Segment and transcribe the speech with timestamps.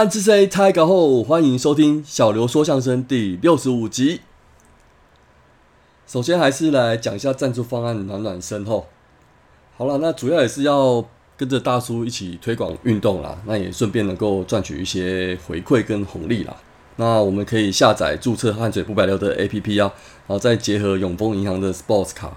[0.00, 4.22] 暗之 C 猜稿后，欢迎收听小刘说相声第六十五集。
[6.06, 8.86] 首先还是来讲一下赞助方案，暖暖身后。
[9.76, 11.04] 好了，那主要也是要
[11.36, 16.56] 跟着大叔一起推广运动啦，那也顺便能够赚取一些回馈跟红利啦。
[16.96, 19.92] 那我们可以下载注册汗水不白流的 APP 啊，
[20.26, 22.34] 然后再结合永丰银行的 Sports 卡。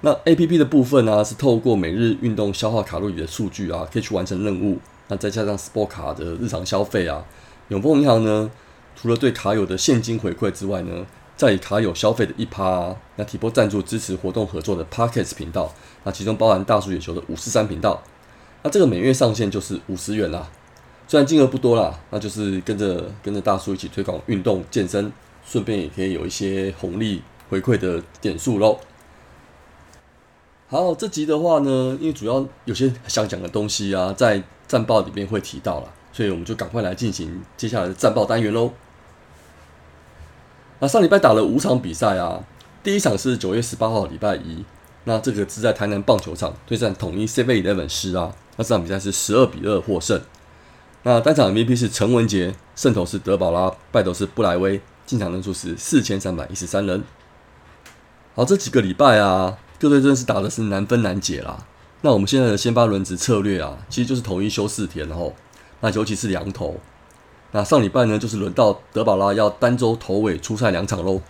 [0.00, 4.80] 那 APP 的部分呢，是透过每日运动消耗卡路里的数据啊，可以去完成任务。
[5.08, 7.24] 那再加上 Sport 卡的日常消费啊，
[7.68, 8.50] 永丰银行呢，
[8.96, 11.04] 除了对卡友的现金回馈之外呢，
[11.36, 15.72] 在卡友消费的一趴，那提拨赞助支持活动合作的 Pockets 频道，
[16.04, 18.02] 那其中包含大叔野球的五四三频道，
[18.62, 20.48] 那这个每月上限就是五十元啦，
[21.06, 25.12] 虽然金额不多啦，那就是跟着跟着大叔一起推广运动健身，
[25.44, 28.78] 顺便也可以有一些红利回馈的点数喽。
[30.68, 38.72] 好，这集的话呢，因为主要有些想讲的东西啊，在战报里面会提到了，所以我们就赶快来进行接下来的战报单元喽。
[40.80, 42.44] 那上礼拜打了五场比赛啊，
[42.82, 44.64] 第一场是九月十八号礼拜一，
[45.04, 50.20] 那这个是在台南棒球场对战统一 Seven Eleven 师啊，那这场比赛是十二比二获胜。
[51.04, 57.04] 那单场 MVP 是陈文杰，胜投是德保拉，败投是布莱威，进场人数是四千三百一十三人。
[58.34, 61.64] 好，这几个礼拜啊，各队真的是打的是难分难解啦。
[62.04, 65.34] 那我们现在的先发轮值策略啊，其实就是统一休四天，然后
[65.80, 66.78] 那尤其是羊头。
[67.52, 71.22] 那上礼拜呢，就是轮到德保拉要单周头尾出赛两场喽。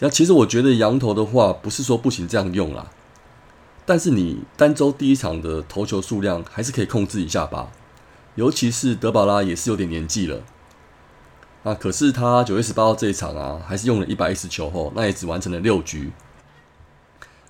[0.00, 2.90] 那其实我觉得羊头的话，不是说不行这样用啦，
[3.86, 7.70] 但是你单周第一场的投球数量还是可以控制一下吧。
[8.34, 10.40] 尤其是德保拉也是有点年纪了，
[11.62, 16.10] 那可是他九月十八号这一场啊，还是用了一百一十球后，那也只完成了六局。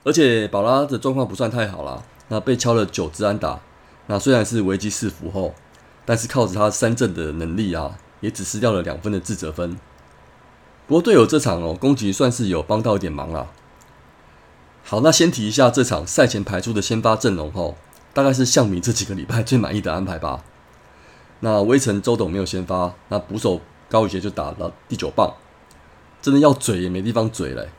[0.05, 3.61] 而且宝拉的状况不算太好啦，那被敲了九支安打，
[4.07, 5.55] 那虽然是危机四伏后，
[6.05, 9.79] 但是靠着他三振的能力啊，也只失掉了两分的自责分。
[10.87, 13.47] 不过队友这场哦，攻击算是有帮到一点忙啦。
[14.85, 17.79] 好，那先提一下这场赛前排出的先发阵容后，
[18.13, 20.45] 大概是向米这几个礼拜最满意的安排吧。
[21.41, 25.33] 那微臣周董没有先发，那捕手高宇杰就打了第九棒，
[26.21, 27.71] 真的要嘴也没地方嘴嘞。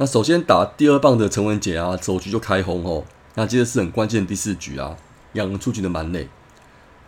[0.00, 3.04] 那首先打第二棒的陈文杰啊，首局就开轰哦。
[3.34, 4.96] 那接着是很关键的第四局啊，
[5.34, 6.26] 两人出局的蛮累。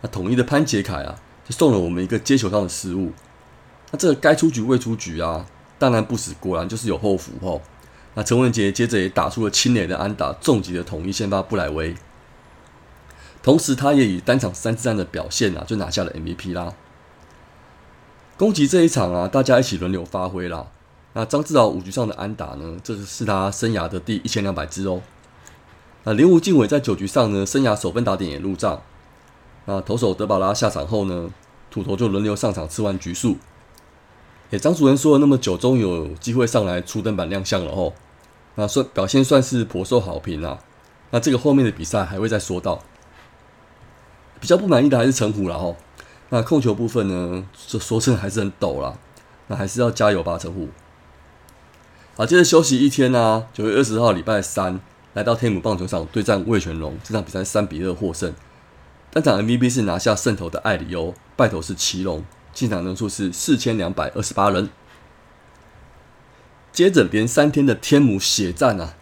[0.01, 3.11] 那统一的潘杰凯啊，就送了我们一个接球上的失误。
[3.89, 5.47] 那这个该出局未出局啊，
[5.79, 7.59] 当然不死，果然就是有后福哦。
[8.13, 11.95] 那陈文杰接着也打出了清垒的安打，重击的统一先发布莱威。
[13.41, 16.75] 同时，他也以单场三次战的表现啊，就拿下了 MVP 啦。
[18.37, 20.67] 攻击这一场啊，大家一起轮流发挥啦。
[21.13, 22.75] 那张志豪五局上的安打呢？
[22.83, 25.01] 这个是他生涯的第一千两百支哦。
[26.03, 28.81] 那林武敬伟在九局上呢，生涯首分打点也入账。
[29.65, 31.29] 那投手德保拉下场后呢，
[31.69, 33.37] 土头就轮流上场吃完局数。
[34.49, 37.93] 诶，张主任说了那么久，终于有机会上来初登板亮相了哦。
[38.55, 40.59] 那算表现算是颇受好评啊。
[41.11, 42.81] 那这个后面的比赛还会再说到。
[44.39, 45.75] 比较不满意的还是陈虎了哦。
[46.29, 48.97] 那控球部分呢，说说真的还是很陡啦。
[49.47, 50.67] 那还是要加油吧，陈虎。
[52.15, 53.47] 好，接着休息一天呢。
[53.53, 54.79] 九月二十号，礼拜三，
[55.13, 56.95] 来到天母棒球场对战魏全龙。
[57.03, 58.31] 这场比赛三比二获胜。
[59.09, 62.23] 单场 MVP 是拿下胜投的艾里欧，败投是奇隆。
[62.53, 64.69] 进场人数是四千两百二十八人。
[66.71, 68.93] 接着连三天的天母血战啊，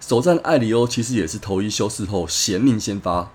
[0.00, 3.30] 首战艾里欧其实也是头一休四后衔命先发。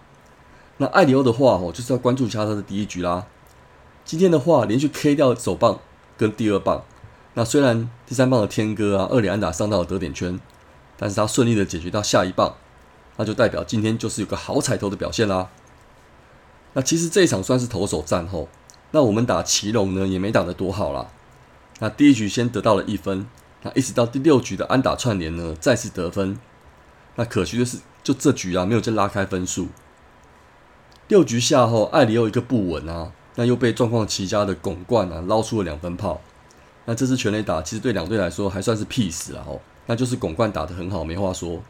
[0.78, 3.28] 那艾里欧的话哦，就是要关注一下他的第一局啦。
[4.03, 5.80] 今天的话，连续 K 掉首棒
[6.18, 6.83] 跟第二棒。
[7.35, 10.39] 那虽然第三棒的天哥啊，二连安打上到了得点圈，
[10.97, 12.56] 但是他顺利的解决到下一棒，
[13.18, 15.50] 那就代表今天就是有个好彩头的表现啦。
[16.74, 18.47] 那其实这一场算是投手战后，
[18.91, 21.07] 那我们打奇隆呢也没打得多好啦。
[21.80, 23.27] 那第一局先得到了一分，
[23.63, 26.38] 那一直到第六局的安打串联呢再次得分，
[27.15, 29.69] 那可惜的是就这局啊没有再拉开分数。
[31.07, 36.21] 六局下后，艾里又一个不稳啊，那又被状况奇佳的拱冠啊捞出了两分炮。
[36.85, 39.44] 那这次全垒打其实对两队来说还算是屁事了！
[39.47, 41.62] 哦，那就是拱冠打得很好，没话说。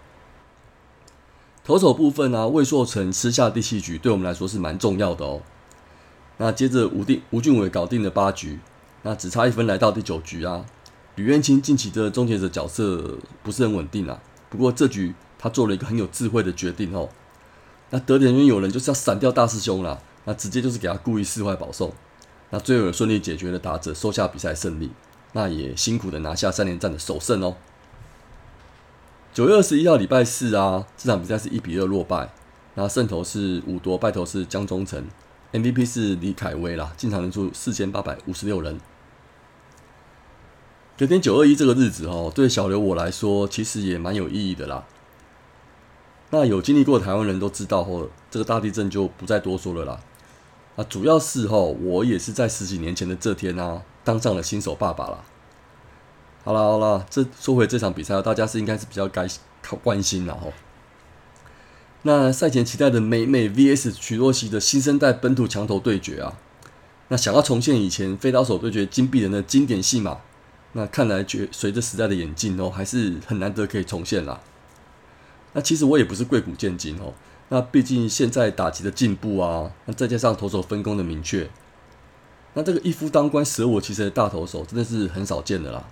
[1.64, 5.42] 投手部分呢，魏硕成吃下第七局，对我们来说是蛮重要的哦。
[6.38, 8.60] 那接着吴定吴俊伟搞定了八局，
[9.04, 10.66] 那只差一分来到第九局啊。
[11.16, 14.20] 吕彦青近期的终结者角色不是很稳定啊，
[14.50, 17.08] 不过这局他做了一个很有智慧的决定哦。
[17.92, 21.94] 那得点圈有人就是要闪掉大师兄啦，那直接就是给他故意四坏保送。
[22.54, 24.92] 那最后顺利解决了打者，收下比赛胜利。
[25.32, 27.56] 那也辛苦的拿下三连战的首胜哦。
[29.34, 32.32] 九月二十一号礼拜四啊，这场比赛是一比二落败。
[32.76, 35.04] 那胜投是五夺，败投是江中诚。
[35.52, 38.80] MVP 是李凯威啦，进场人数四千八百五十六人。
[40.96, 44.86] 隔天九二一这个日子哦，对小刘我来说，其实也蛮有意义的啦。
[46.30, 50.00] 那有经历过台湾人都知道哦，这个大地震就不再多说了啦。
[50.76, 55.24] 啊，主要是哦，我也是在十几年前的这天啊，当上了新手爸爸啦。
[56.44, 59.28] 好了好了，这说回这场比赛，大家是应该是比较该
[59.62, 60.52] 靠关心了哦。
[62.02, 66.34] 那赛前期待的美美 VS 曲若曦的新生代本土强头对决啊，
[67.08, 70.18] 那想要重现以前飞刀手对决金币人的经典戏码，
[70.74, 74.42] 那看来绝随着时代的演进哦，还是很难得可以重现啦。
[75.54, 77.14] 那其实我也不是贵古见今哦，
[77.54, 81.48] 那毕竟现在打击的进步啊，那再加上投手分工的明确，
[82.56, 85.86] 那这个一夫当关舍我其实的大投手真的是很少见的啦。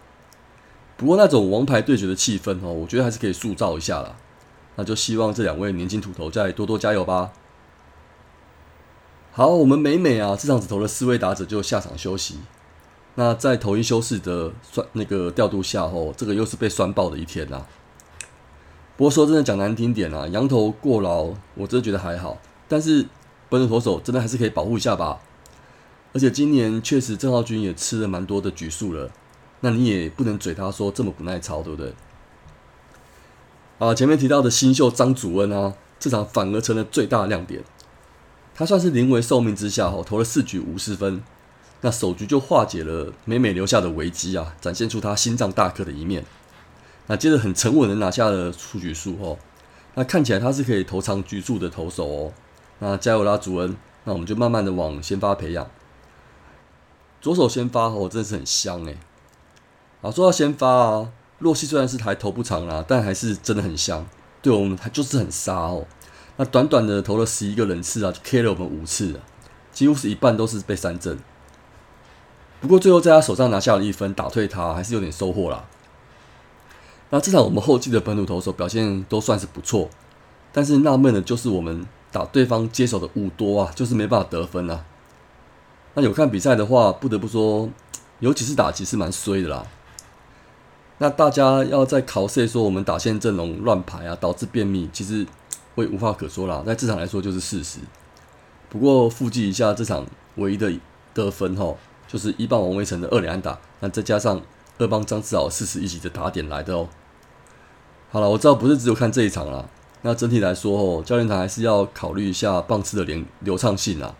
[0.97, 4.15] 不过那种王牌对决的气氛哦，我觉得还是可以塑造一下啦。
[4.75, 7.31] 那就希望这两位年轻土头再多多加油吧。
[9.31, 12.39] 好，我们美美啊，这场只投了四位打者就下场休息。
[13.13, 17.63] 那在投一休市的算那个调度下后，这个又是被酸爆的一天呐。
[19.01, 22.37] 不过说真的讲难听点啊，羊头过劳，我真的觉得还好。
[22.67, 23.07] 但是
[23.49, 25.19] 本土投手真的还是可以保护一下吧。
[26.13, 29.09] 而且今年确实郑浩君也吃了蛮多的局数了，
[29.61, 31.95] 那你也不能嘴他说这么不耐操，对不对？
[33.79, 37.63] 啊，前面提到的新秀张祖恩啊，这场反而成了最大亮点。
[38.53, 41.23] 他算是临危受命之下，吼投了四局五十分，
[41.81, 46.23] 那首局就化解了美美留下的危机啊，展现出他心脏大颗的一面。
[47.11, 49.37] 那接着很沉稳的拿下了出局数，哦，
[49.95, 52.31] 那看起来他是可以投长局数的投手哦。
[52.79, 53.75] 那加油啦，祖恩！
[54.05, 55.69] 那我们就慢慢的往先发培养。
[57.19, 58.97] 左手先发哦，真的是很香诶。
[60.01, 61.11] 啊，说到先发啊。
[61.39, 64.07] 洛西虽然是台投不长啦，但还是真的很香。
[64.41, 65.85] 对我们，他就是很杀哦。
[66.37, 69.19] 那短短的投了十一个人次啊，就 K 了我们五次啊，
[69.73, 71.19] 几乎是一半都是被三振。
[72.61, 75.65] 不过最后在他手上拿下了一分，打退他还是有点收获啦。
[77.11, 79.89] 那这场我们后继的本土投手表现都算是不错，
[80.51, 84.85] 但是纳闷的就是我们打对方接手的五多啊，就是没办法得分啊。
[85.93, 87.69] 那有看比赛的话，不得不说，
[88.19, 89.67] 尤其是打击是蛮衰的啦。
[90.99, 95.27] 那大家要在考试说我们打线阵容乱排啊，导致便秘，其实
[95.75, 96.63] 会无话可说啦。
[96.65, 97.79] 在这场来说就是事实。
[98.69, 100.05] 不过复记一下这场
[100.35, 100.71] 唯一的
[101.13, 101.75] 得分哈，
[102.07, 104.41] 就是一棒王威成的二连打，那再加上
[104.77, 106.87] 二棒张志豪四十一级的打点来的哦。
[108.11, 109.65] 好了，我知道不是只有看这一场啦。
[110.01, 114.13] 那整体来说哦，教练团还是要考虑一下棒次的连流畅性啊。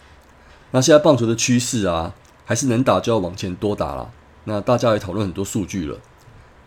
[0.71, 2.13] 那现在棒球的趋势啊，
[2.45, 4.09] 还是能打就要往前多打啦。
[4.45, 5.97] 那大家也讨论很多数据了。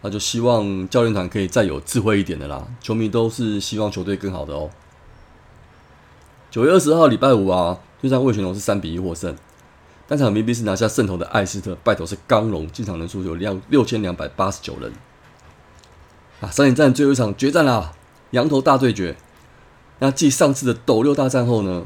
[0.02, 4.68] 那就希望教练团可以再有智慧一点的啦，球迷都是希望球队更好的哦。
[6.50, 9.34] 九月二十号礼拜五啊，对战魏全龙是三比一获胜，
[10.06, 14.92] 单场明明是拿下胜投的艾斯特，败投是刚龙，进场人数有两六千两百八十九人。
[16.50, 17.92] 三点战最后一场决战啦，
[18.30, 19.16] 羊头大对决。
[20.00, 21.84] 那继上次的斗六大战后呢，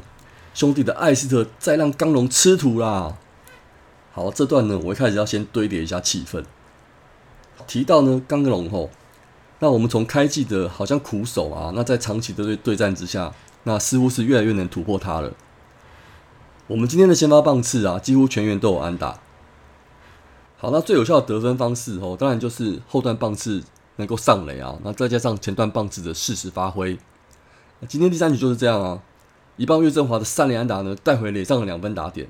[0.55, 3.17] 兄弟的艾斯特再让刚龙吃土啦。
[4.13, 6.43] 好，这段呢，我一开始要先堆叠一下气氛。
[7.67, 8.91] 提到呢，刚龙吼，
[9.59, 13.33] 那我们从开季的好像苦手啊，那在长期的对对战之下，
[13.65, 15.33] 那似乎是越来越能突破他了。
[16.67, 19.19] 我们今天的先发棒次啊，几乎全员都有安打。
[20.57, 23.63] 好，那最有效的得分方式哦，当然就是后段棒次
[23.99, 26.99] 能够上垒啊，那再加上前段棒子的适时发挥。
[27.89, 29.03] 今天第三局就是这样啊，
[29.57, 32.29] 一棒岳振华的三连安打呢，带回垒上了两分打点。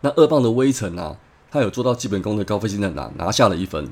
[0.00, 1.16] 那二棒的威城啊，
[1.50, 3.90] 他有做到基本功的高飞进的拿拿下了一分。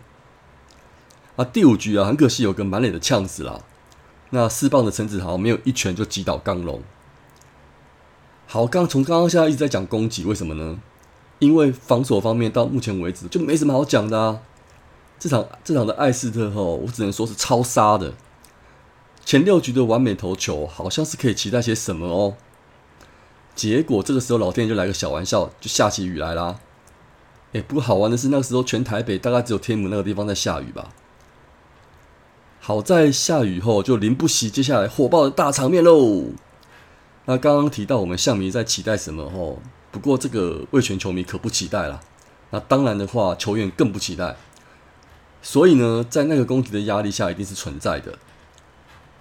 [1.36, 3.60] 啊，第五局啊，很可惜有个满脸的呛死啦。
[4.30, 6.82] 那四棒的陈子豪没有一拳就击倒刚龙。
[8.46, 10.78] 好，刚从刚刚现在一直在讲攻击，为什么呢？
[11.38, 14.40] 因为防守方面到目前为止就没什么好讲的啊。
[15.22, 18.12] 这场这场的艾斯特吼，我只能说是超杀的。
[19.24, 22.34] 前六局的完美投球，好像是可以期待些什么哦。
[23.54, 26.58] 结果这个时候老天就来个小玩笑，就下起雨来啦。
[27.52, 30.88] 哎，不过好玩的是，那个时候全台北大概只有天母那个地方在下雨吧。
[32.58, 36.30] 好在下雨后就淋不熄接下来火爆的大场面喽。
[37.26, 39.60] 那刚刚提到我们象迷在期待什么吼？
[39.92, 42.00] 不过这个卫权球迷可不期待了。
[42.50, 44.34] 那当然的话，球员更不期待。
[45.42, 48.16] 所以呢，在那个攻击的压力下，一定是存在的。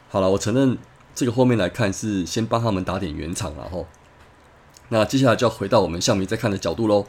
[0.10, 0.78] 好了，我承认
[1.14, 3.88] 这个后面来看是先帮他们打点圆场然后。
[4.90, 7.08] 那接下来就要回到我们象迷在看的角度喽。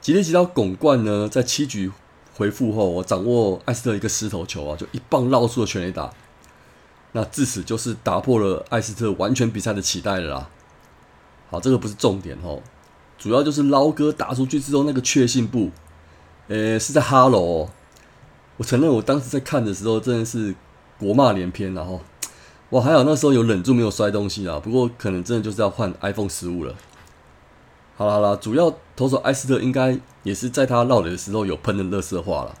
[0.00, 1.92] 吉列吉刀拱冠呢，在七局。
[2.36, 6.12] 回复后，我掌握艾斯特一个石头球啊，就一棒绕出了全垒打。
[7.12, 10.50] 那至此就是打破了艾斯特完全比赛的期待了啦。
[11.48, 12.60] 好，这个不是重点哦，
[13.16, 15.70] 主要就是捞哥打出去之后那个确信步，
[16.48, 17.68] 呃，是在哈喽。
[18.56, 20.54] 我承认我当时在看的时候真的是
[20.98, 22.00] 国骂连篇，然后
[22.70, 24.60] 哇，还好那时候有忍住没有摔东西啊。
[24.60, 26.74] 不过可能真的就是要换 iPhone 十五了。
[27.96, 32.54] 好啦好啦，主要投手埃斯特应该也是在他绕垒的时候有喷的乐色话了。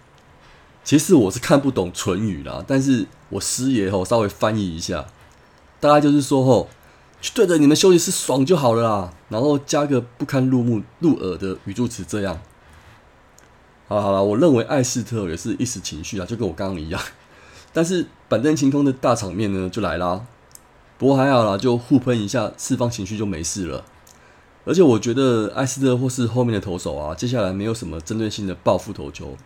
[0.84, 5.06] 其实我是看不懂唇语啦，但是我师爷吼稍微翻译一下，
[5.80, 6.68] 大概就是说吼，
[7.20, 12.38] 去对着你们休息室爽就好了啦，然后加个不堪入目入耳的语助词这样。
[13.86, 17.00] 好了好了，我认为艾斯特也是一时情绪啊，就跟我刚刚一样。
[17.72, 20.24] 但是板凳清空的大场面呢就来啦，
[20.96, 23.84] 不过还好啦，就互喷一下，释放情绪就没事了。
[24.64, 29.36] 而且我觉得艾斯特或是后面的投手啊，接下来没有什么针对性的报复投球，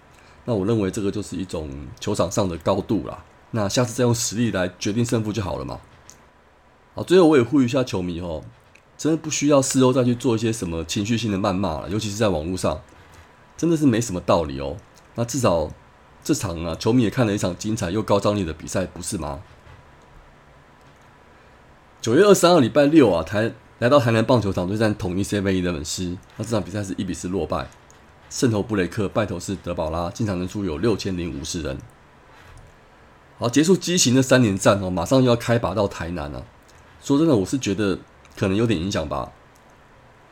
[0.45, 1.69] 那我认为这个就是一种
[1.99, 3.25] 球场上的高度啦。
[3.51, 5.81] 那下次再用实力来决定胜负就好了嘛。
[6.95, 8.45] 好，最后我也呼吁一下球迷哦，
[8.97, 12.81] 真的不需要事后再去做一些什么情绪性的谩骂了，尤其是在网络上，
[13.59, 14.79] 真的是没什么道理哦。
[15.17, 15.71] 那至少
[16.25, 19.41] 这场啊，球迷也看了一场精彩又高张力的比赛，不是吗？
[22.01, 23.53] 九月二十三号礼拜六啊，台。
[23.81, 27.69] 来到台南棒球场对战统一 C 位一的粉丝，那这场比赛是一比四落败。
[28.29, 31.79] 胜投布雷克，败投是德保拉，进场人数有六千零五十人。
[33.39, 36.45] 好，结束畸形的三连战哦，马上又要开拔到台南了。
[37.01, 37.97] 说真的，我是觉得
[38.37, 39.31] 可能有点影响吧。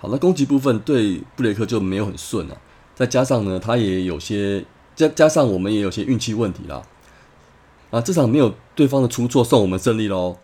[0.00, 2.58] 好，那攻击部分对布雷克就没有很顺了，
[2.96, 4.64] 再加上呢，他也有些
[4.96, 6.82] 加加上我们也有些运气问题啦。
[7.90, 10.38] 啊，这场没有对方的出错，送我们胜利喽。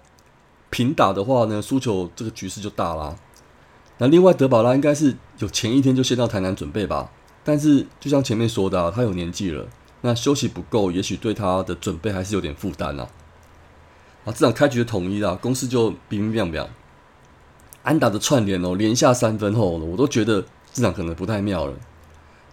[0.70, 3.16] 平打的话呢，输球这个局势就大啦。
[3.98, 7.10] 那另外德保拉应该是有前一天就先到台南准备吧，
[7.42, 9.66] 但是就像前面说的，他有年纪了，
[10.02, 13.08] 那休息不够，也许对他的准备还是有点负担呐。
[14.24, 16.68] 啊，这场开局的统一啦，攻势就冰冰凉凉。
[17.82, 21.74] 安打的串联哦，连下三分后，我都觉得这场可能不太妙了。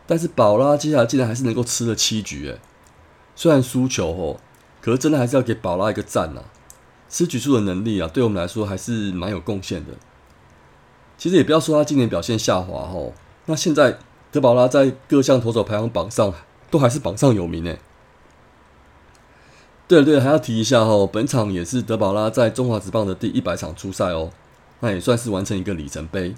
[0.10, 2.60] 但是保拉接下来竟然还是能够吃了七局，诶，
[3.36, 4.40] 虽然输球哦，
[4.82, 6.42] 可是真的还是要给保拉一个赞呐。
[7.08, 9.94] 吃局数的能力啊，对我们来说还是蛮有贡献的。
[11.16, 13.14] 其实也不要说他今年表现下滑吼，
[13.46, 14.00] 那现在
[14.32, 16.34] 德保拉在各项投手排行榜上
[16.72, 17.78] 都还是榜上有名呢。
[19.88, 24.32] 对了对了，还要提一下吼，本场也是德保拉在中华职棒的第一百场出赛哦，
[24.80, 26.34] 那也算是完成一个里程碑。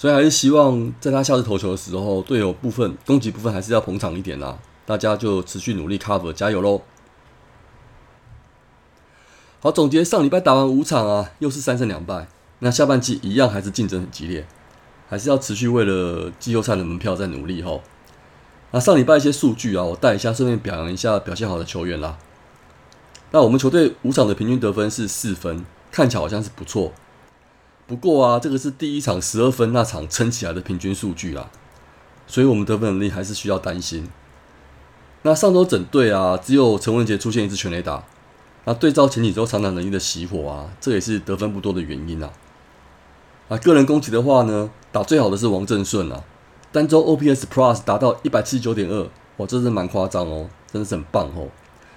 [0.00, 4.58] 所以还是希望在他下次投球的时候，队友部分、攻击部分还是要捧场一点啦。
[4.86, 6.80] 大家就持续努力 cover，加油喽！
[9.60, 12.28] 好，总结上礼拜打完五场啊，又是三胜两败。
[12.60, 14.46] 那下半季一样还是竞争很激烈，
[15.06, 17.82] 还是要持续为了季后赛的门票在努力吼。
[18.70, 22.16] 那上礼拜一些数据啊，我带一下，顺便表扬一下表现好的球员啦。
[23.32, 26.90] 那我们球队五场的平均得分是四分，看起来好像是不错。
[27.90, 31.50] 不过啊，这个是第一场十二分那场撑起来的平均数据啦，
[32.24, 34.08] 所以我们得分能力还是需要担心。
[35.22, 38.04] 那上周整队啊，只有陈文杰出现一次全垒打。
[38.64, 42.30] 那对照前几周长打能力的熄火啊，这也是得分不多的原因啊。
[43.48, 46.22] 啊，个人攻击的话呢，打最好的是王正顺啊，
[46.70, 49.02] 单周 OPS Plus 达到一百七十九点二，
[49.38, 51.48] 哇，这是蛮夸张哦，真的是很棒哦。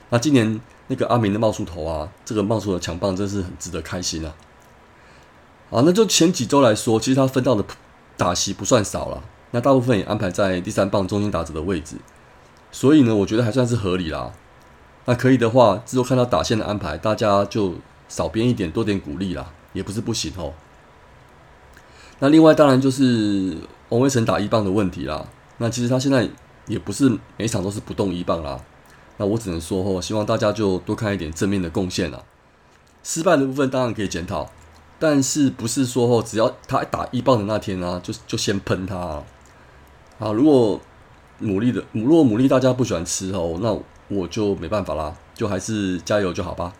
[0.10, 4.34] 那今年那个阿明的冒出头啊，这个冒出的强棒真是很值得开心啊。
[5.74, 7.66] 啊，那就前几周来说，其实他分到的
[8.16, 11.96] 打席不算少了，那大部分也安排在第三棒中心打者的位置，
[12.72, 14.32] 所以呢，我觉得还算是合理啦。
[15.06, 17.74] 那可以的话，之后看到打线的安排，大家就
[18.08, 20.54] 少编一点，多点鼓励啦，也不是不行哦。
[22.20, 23.58] 那另外当然就是
[23.90, 25.26] 王威成打一棒的问题啦。
[25.58, 26.30] 那其实他现在
[26.68, 28.62] 也不是每场都是不动一棒啦。
[29.18, 32.22] 那我只能说哦，希望大家就多看一点正面的贡献啦。
[33.04, 34.50] 失败的部分当然可以检讨，
[35.04, 39.24] 但是不是说哦，只要他打一棒的那天呢，就就先喷他啊？
[40.20, 40.80] 啊，如果
[41.42, 43.78] 牡蛎的如果牡蛎大家不喜欢吃哦，那。
[44.10, 46.72] 我就没办法啦，就还是加油就好吧。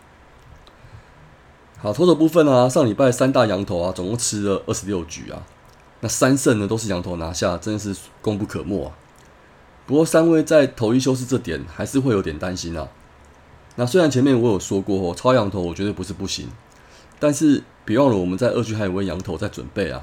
[1.78, 5.42] 好，投手部分啊，上礼拜三大羊头啊，总共吃了二十六局啊，
[6.00, 8.92] 那三胜呢都是羊头拿下，真的是功不可没啊。
[9.86, 12.86] 不过三位在头一修饰这点还是会有点担心啊。
[13.76, 16.46] 那虽然前面我有说过哦，超羊头我觉得不是不行，
[17.24, 20.02] 但是别忘了我们在二军还有位羊头在准备啊。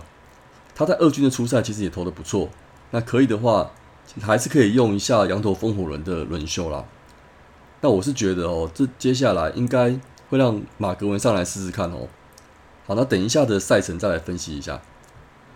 [0.73, 2.49] 他在二军的初赛其实也投的不错，
[2.89, 3.69] 那可以的话
[4.19, 6.83] 还是可以用一下羊头风火轮的轮休啦。
[7.81, 9.99] 那我是觉得哦，这接下来应该
[10.31, 12.07] 会让马格文上来试试看哦。
[12.87, 14.81] 好，那等一下的赛程再来分析一下。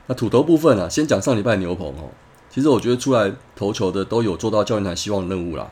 [0.05, 2.11] 那土头部分啊，先讲上礼拜牛棚哦。
[2.51, 5.71] 其实我觉得出来投球的都有做到教练团希望的任务啦。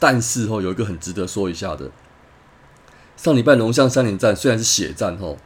[0.00, 1.88] 但是哦，有一个很值得说一下的，
[3.24, 5.38] 上礼拜龙象三连战虽然是血战哦，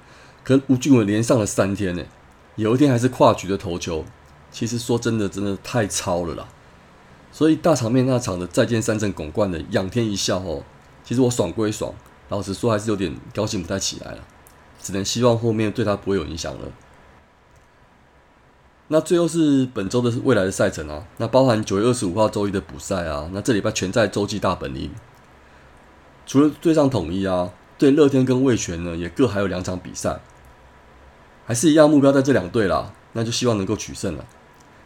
[0.43, 2.03] 可吴俊伟连上了三天呢。
[2.57, 4.05] 有一天还是跨局的投球，
[4.51, 6.49] 其实说真的，真的太超了啦。
[7.31, 10.65] 所以大场面那场的再见三振拱冠的仰天一笑哦，
[11.05, 11.95] 其实我爽归爽，
[12.31, 14.19] 老实说还是有点高兴不太起来了，
[14.83, 16.73] 只能希望后面对他不会有影响了。
[18.89, 24.91] 那最后是本周的未来的赛程啊，那包含九月二十五号周一的补赛啊，那这礼拜全在洲际大本营。
[26.27, 30.21] 除了对上统一啊，对乐天跟味全呢，也各还有两场比赛，
[31.47, 34.25] 还是一样目标在这两队啦，那就希望能够取胜了。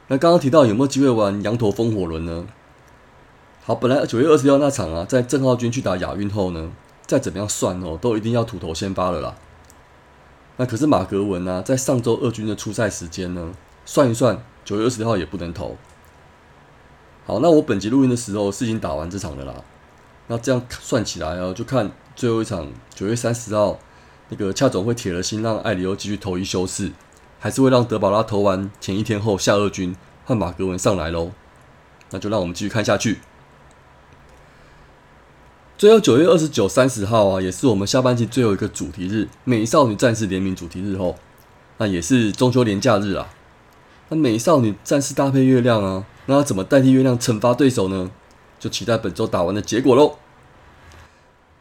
[0.08, 2.46] 那刚刚提到有没有机会玩羊驼风火轮呢？
[3.64, 6.70] 好，本来九月二十六那场啊，在郑浩军去打亚运后呢，
[7.06, 9.34] 再怎么样算哦，都一定要土头先发了啦。
[10.58, 13.52] 那可是马格文啊，在上周二军的出赛时间呢？
[13.86, 15.76] 算一算，九月二十六号也不能投。
[17.24, 19.54] 好，那我本集录音的时候是已经打完这场的啦。
[20.28, 23.78] 那这样算起来啊，就看最后一场九月三十号，
[24.28, 26.92] 那个恰总会铁了心让艾里欧继续投一休四，
[27.38, 31.32] 还是会让德保拉投完前一天后下二军换马格文上来喽？
[32.10, 33.18] 那就让我们继续看下去。
[35.76, 41.16] 最后九月二十九、三十号啊，也是我们下半季最后一个主题日——美少女战士联名主题日后，
[41.78, 43.28] 那也是中秋连假日啊。
[44.08, 48.10] 那美少女战士搭配月亮啊，那怎么代替月亮惩罚对手呢？
[48.62, 50.16] 就期待本周打完的结果喽。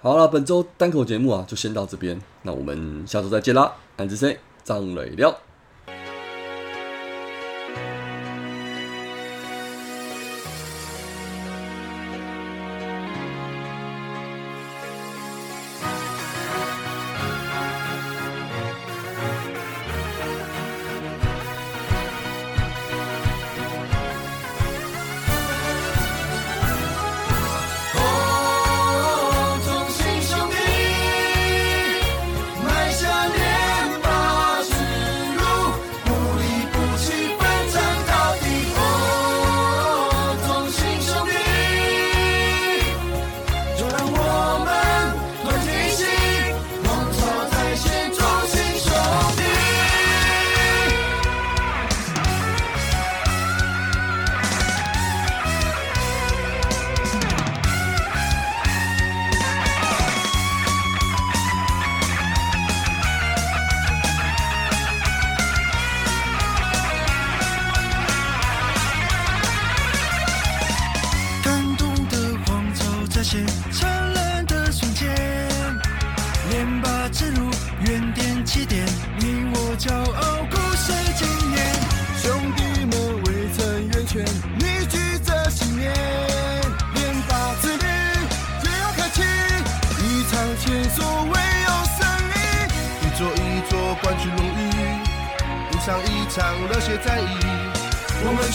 [0.03, 3.73] 好了，本周单口节目啊，就先到这边，那我们下周再见啦。
[3.97, 5.35] 安子 C 张磊聊。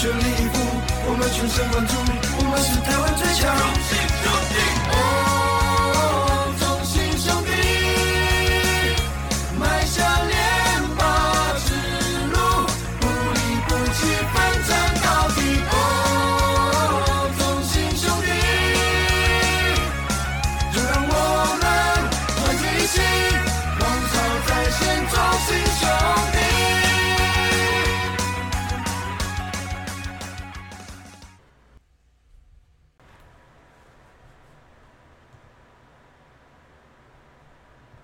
[0.07, 0.61] 全力以赴，
[1.09, 1.93] 我们全神贯注，
[2.39, 4.06] 我们是台湾最强。